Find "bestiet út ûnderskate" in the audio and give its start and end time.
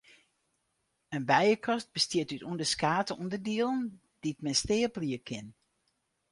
1.95-3.13